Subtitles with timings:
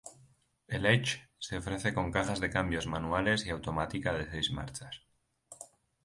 [0.67, 5.03] El Edge se ofrece con cajas de cambios manual y automática de seis marchas.